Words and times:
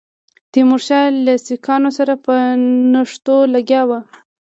تیمورشاه 0.51 1.05
له 1.25 1.33
سیکهانو 1.47 1.89
سره 1.97 2.13
په 2.25 2.33
نښتو 2.93 3.37
لګیا 3.53 3.81
وو. 3.89 3.99